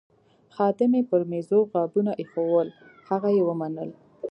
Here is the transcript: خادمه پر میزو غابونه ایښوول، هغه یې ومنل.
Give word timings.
خادمه 0.55 0.99
پر 1.09 1.21
میزو 1.31 1.59
غابونه 1.73 2.11
ایښوول، 2.19 2.67
هغه 3.09 3.29
یې 3.35 3.41
ومنل. 3.45 3.89